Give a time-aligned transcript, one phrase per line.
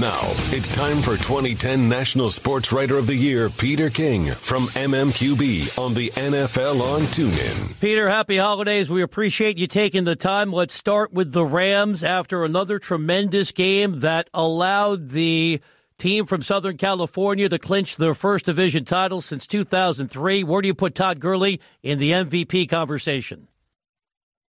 [0.00, 5.78] Now, it's time for 2010 National Sports Writer of the Year, Peter King from MMQB
[5.78, 7.78] on the NFL on TuneIn.
[7.82, 8.88] Peter, happy holidays.
[8.88, 10.54] We appreciate you taking the time.
[10.54, 15.60] Let's start with the Rams after another tremendous game that allowed the
[15.98, 20.44] team from Southern California to clinch their first division title since 2003.
[20.44, 23.48] Where do you put Todd Gurley in the MVP conversation?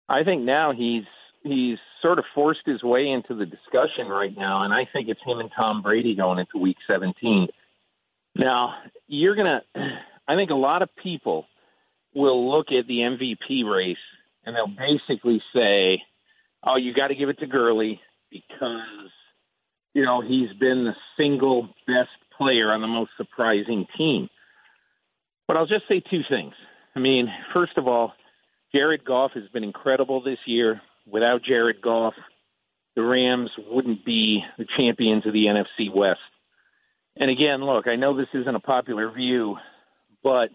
[0.08, 1.04] I think now he's
[1.42, 5.22] he's sort of forced his way into the discussion right now, and I think it's
[5.24, 7.48] him and Tom Brady going into Week 17.
[8.34, 8.74] Now,
[9.06, 9.62] you're gonna.
[10.28, 11.46] I think a lot of people
[12.14, 13.96] will look at the MVP race
[14.44, 16.02] and they'll basically say,
[16.62, 19.10] "Oh, you got to give it to Gurley because
[19.94, 24.28] you know he's been the single best player on the most surprising team."
[25.46, 26.54] But I'll just say two things.
[26.94, 28.14] I mean, first of all,
[28.74, 32.14] Jared Goff has been incredible this year without Jared Goff,
[32.94, 36.20] the Rams wouldn't be the champions of the NFC West.
[37.16, 39.56] And again, look, I know this isn't a popular view,
[40.22, 40.50] but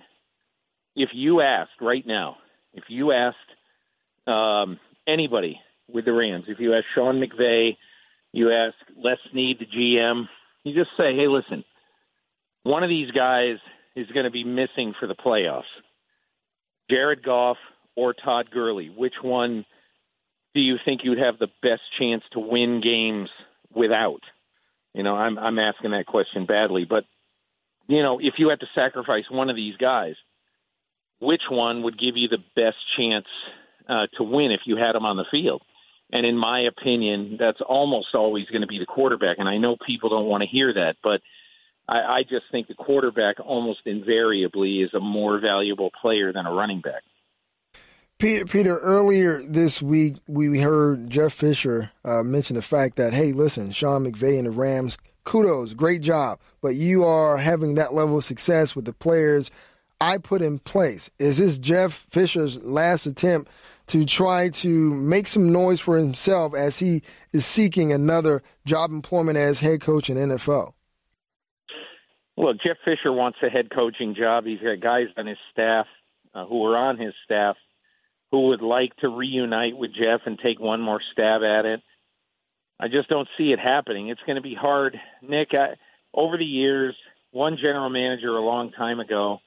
[0.95, 2.37] if you asked right now,
[2.73, 3.37] if you asked
[4.25, 7.77] um, anybody with the Rams, if you ask Sean McVay,
[8.33, 10.27] you ask Les Snead, the GM,
[10.63, 11.63] you just say, hey, listen,
[12.63, 13.57] one of these guys
[13.95, 15.63] is going to be missing for the playoffs.
[16.89, 17.57] Jared Goff
[17.95, 19.65] or Todd Gurley, which one–
[20.57, 23.29] do you think you'd have the best chance to win games
[23.71, 24.23] without?
[24.95, 27.05] You know, I'm I'm asking that question badly, but
[27.87, 30.15] you know, if you had to sacrifice one of these guys,
[31.19, 33.27] which one would give you the best chance
[33.87, 35.61] uh, to win if you had them on the field?
[36.11, 39.37] And in my opinion, that's almost always going to be the quarterback.
[39.37, 41.21] And I know people don't want to hear that, but
[41.87, 46.51] I, I just think the quarterback almost invariably is a more valuable player than a
[46.51, 47.03] running back.
[48.19, 53.31] Peter, Peter, earlier this week, we heard Jeff Fisher uh, mention the fact that, hey,
[53.31, 58.17] listen, Sean McVay and the Rams, kudos, great job, but you are having that level
[58.17, 59.51] of success with the players
[60.01, 61.11] I put in place.
[61.19, 63.51] Is this Jeff Fisher's last attempt
[63.87, 67.03] to try to make some noise for himself as he
[67.33, 70.73] is seeking another job employment as head coach in NFL?
[72.35, 74.45] Well, Jeff Fisher wants a head coaching job.
[74.45, 75.85] He's got guys on his staff
[76.33, 77.57] uh, who are on his staff
[78.31, 81.81] who would like to reunite with Jeff and take one more stab at it.
[82.79, 84.09] I just don't see it happening.
[84.09, 84.99] It's going to be hard.
[85.21, 85.75] Nick, I,
[86.13, 86.95] over the years,
[87.31, 89.39] one general manager a long time ago,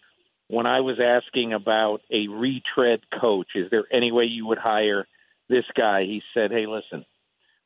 [0.49, 5.07] when I was asking about a retread coach, is there any way you would hire
[5.49, 6.05] this guy?
[6.05, 7.05] He said, hey, listen,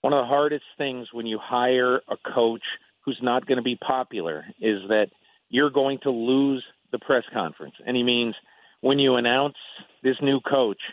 [0.00, 2.64] one of the hardest things when you hire a coach
[3.04, 5.06] who's not going to be popular is that
[5.48, 7.76] you're going to lose the press conference.
[7.86, 8.34] And he means
[8.80, 9.56] when you announce
[10.02, 10.80] this new coach–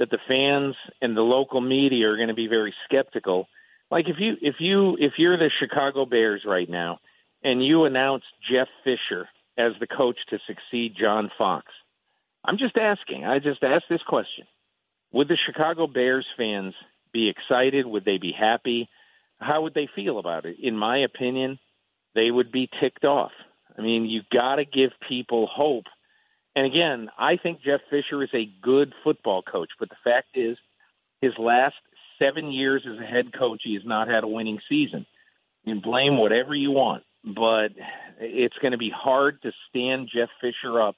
[0.00, 3.46] that the fans and the local media are going to be very skeptical.
[3.90, 6.98] Like if you if you if you're the Chicago Bears right now
[7.44, 9.28] and you announce Jeff Fisher
[9.58, 11.66] as the coach to succeed John Fox,
[12.42, 13.26] I'm just asking.
[13.26, 14.46] I just asked this question:
[15.12, 16.72] Would the Chicago Bears fans
[17.12, 17.84] be excited?
[17.84, 18.88] Would they be happy?
[19.38, 20.56] How would they feel about it?
[20.62, 21.58] In my opinion,
[22.14, 23.32] they would be ticked off.
[23.76, 25.84] I mean, you got to give people hope
[26.56, 30.58] and again, I think Jeff Fisher is a good football coach, but the fact is,
[31.20, 31.76] his last
[32.18, 35.06] seven years as a head coach, he has not had a winning season.
[35.64, 37.72] You can blame whatever you want, but
[38.18, 40.96] it's going to be hard to stand Jeff Fisher up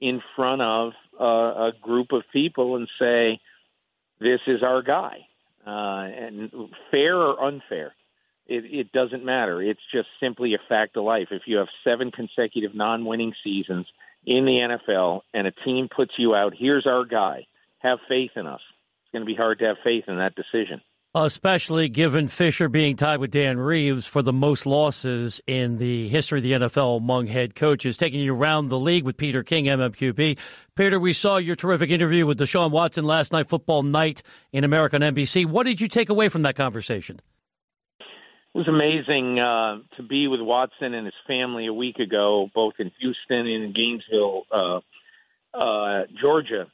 [0.00, 3.40] in front of a group of people and say,
[4.18, 5.26] "This is our guy."
[5.66, 6.50] Uh, and
[6.90, 7.94] fair or unfair,
[8.46, 9.62] it, it doesn't matter.
[9.62, 11.28] It's just simply a fact of life.
[11.30, 13.86] If you have seven consecutive non-winning seasons
[14.24, 17.46] in the NFL and a team puts you out, here's our guy.
[17.78, 18.60] Have faith in us.
[19.04, 20.80] It's going to be hard to have faith in that decision.
[21.12, 26.38] Especially given Fisher being tied with Dan Reeves for the most losses in the history
[26.38, 27.96] of the NFL among head coaches.
[27.96, 30.38] Taking you around the league with Peter King, MMQB.
[30.76, 34.22] Peter, we saw your terrific interview with Deshaun Watson last night, football night
[34.52, 35.46] in America on NBC.
[35.46, 37.20] What did you take away from that conversation?
[38.52, 42.74] It was amazing uh, to be with Watson and his family a week ago, both
[42.80, 44.80] in Houston and in Gainesville, uh,
[45.54, 46.66] uh, Georgia.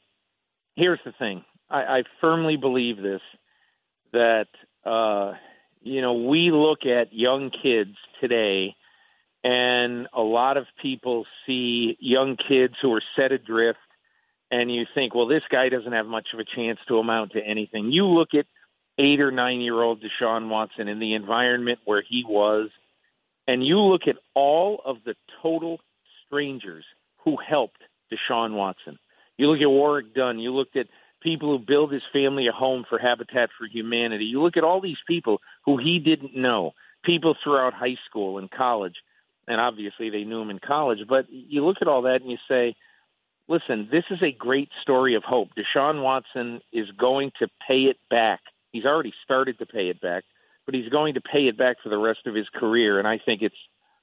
[0.75, 3.21] Here's the thing: I, I firmly believe this
[4.11, 4.47] that
[4.85, 5.33] uh,
[5.83, 8.75] you know we look at young kids today,
[9.43, 13.77] and a lot of people see young kids who are set adrift,
[14.49, 17.39] and you think, well, this guy doesn't have much of a chance to amount to
[17.39, 17.91] anything.
[17.91, 18.47] You look at
[18.97, 22.69] eight or nine year old Deshaun Watson in the environment where he was,
[23.47, 25.79] and you look at all of the total
[26.25, 26.85] strangers
[27.23, 28.97] who helped Deshaun Watson.
[29.37, 30.87] You look at Warrick Dunn, you looked at
[31.21, 34.25] people who build his family a home for Habitat for Humanity.
[34.25, 36.73] You look at all these people who he didn't know
[37.03, 38.95] people throughout high school and college,
[39.47, 40.99] and obviously they knew him in college.
[41.07, 42.75] But you look at all that and you say,
[43.47, 45.49] listen, this is a great story of hope.
[45.57, 48.41] Deshaun Watson is going to pay it back.
[48.77, 50.23] He's already started to pay it back,
[50.67, 52.99] but he's going to pay it back for the rest of his career.
[52.99, 53.55] And I think it's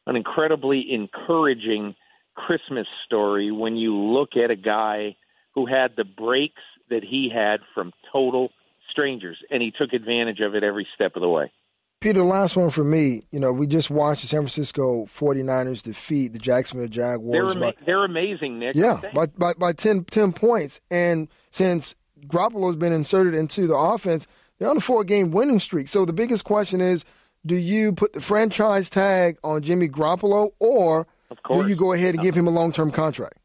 [0.04, 1.94] an incredibly encouraging
[2.34, 5.14] Christmas story when you look at a guy
[5.54, 8.50] who had the breaks that he had from total
[8.90, 11.52] strangers, and he took advantage of it every step of the way.
[12.00, 13.22] Peter, last one for me.
[13.30, 17.54] You know, we just watched the San Francisco 49ers defeat the Jacksonville Jaguars.
[17.54, 18.74] They're, ama- by, they're amazing, Nick.
[18.74, 20.80] Yeah, by, by, by 10, 10 points.
[20.90, 21.94] And since
[22.26, 24.26] Garoppolo's been inserted into the offense,
[24.58, 25.88] they're on a four game winning streak.
[25.88, 27.04] So the biggest question is
[27.46, 31.06] do you put the franchise tag on Jimmy Garoppolo or
[31.50, 33.38] do you go ahead and give him a long term contract?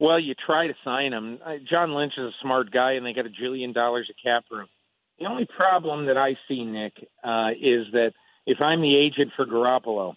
[0.00, 1.38] Well, you try to sign him.
[1.68, 4.68] John Lynch is a smart guy, and they got a jillion dollars of cap room.
[5.18, 6.92] The only problem that I see, Nick,
[7.24, 8.12] uh, is that
[8.46, 10.14] if I'm the agent for Garoppolo,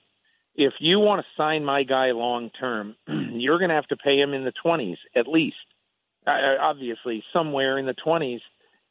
[0.53, 4.19] if you want to sign my guy long term, you're going to have to pay
[4.19, 5.55] him in the 20s at least.
[6.27, 8.41] Uh, obviously, somewhere in the 20s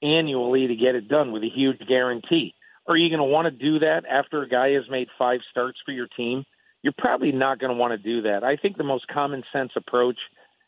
[0.02, 2.55] annually to get it done with a huge guarantee.
[2.87, 5.79] Are you going to want to do that after a guy has made five starts
[5.85, 6.44] for your team?
[6.82, 8.43] You're probably not going to want to do that.
[8.43, 10.19] I think the most common sense approach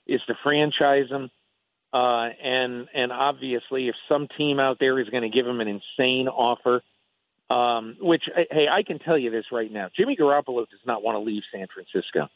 [0.06, 1.30] is to franchise him
[1.92, 5.68] uh, and and obviously, if some team out there is going to give him an
[5.68, 6.82] insane offer,
[7.50, 11.16] um, which hey, I can tell you this right now: Jimmy Garoppolo does not want
[11.16, 12.28] to leave San Francisco.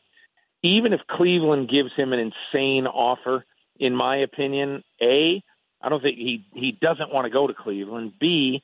[0.63, 3.47] Even if Cleveland gives him an insane offer,
[3.79, 5.43] in my opinion, a
[5.87, 8.15] I don't think he he doesn't want to go to Cleveland.
[8.19, 8.61] B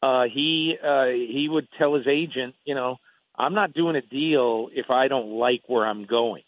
[0.00, 2.98] uh, he uh, he would tell his agent, you know,
[3.36, 6.44] I'm not doing a deal if I don't like where I'm going.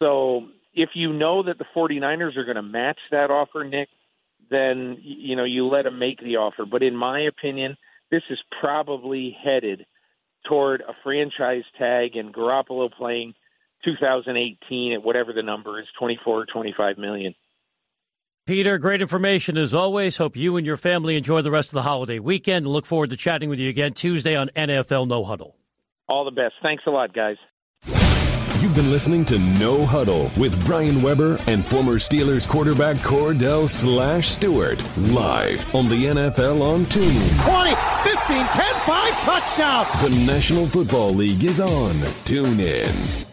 [0.00, 3.88] So if you know that the 49ers are going to match that offer, Nick,
[4.50, 6.66] then you know you let them make the offer.
[6.66, 7.78] But in my opinion,
[8.10, 9.86] this is probably headed
[10.46, 13.32] toward a franchise tag and Garoppolo playing
[13.86, 17.34] 2018 at whatever the number is, 24 or 25 million.
[18.48, 20.16] Peter, great information as always.
[20.16, 22.66] Hope you and your family enjoy the rest of the holiday weekend.
[22.66, 25.54] Look forward to chatting with you again Tuesday on NFL No Huddle.
[26.08, 26.54] All the best.
[26.62, 27.36] Thanks a lot, guys.
[28.62, 34.28] You've been listening to No Huddle with Brian Weber and former Steelers quarterback Kordell Slash
[34.28, 37.44] Stewart live on the NFL on TuneIn.
[37.44, 37.74] 20,
[38.16, 39.86] 15, 10, 5, touchdown.
[40.00, 43.27] The National Football League is on TuneIn.